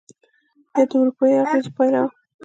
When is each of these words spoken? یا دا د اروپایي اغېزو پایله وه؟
یا 0.75 0.83
دا 0.83 0.83
د 0.89 0.91
اروپایي 1.01 1.35
اغېزو 1.43 1.71
پایله 1.77 1.99
وه؟ 2.03 2.09